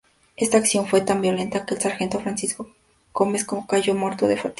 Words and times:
Esta 0.35 0.57
acción 0.57 0.87
fue 0.87 1.01
tan 1.01 1.21
violenta 1.21 1.63
que 1.63 1.75
el 1.75 1.79
sargento 1.81 2.19
Francisco 2.19 2.67
Gómez 3.13 3.45
cayó 3.69 3.93
muerto 3.93 4.27
de 4.27 4.35
fatiga. 4.35 4.49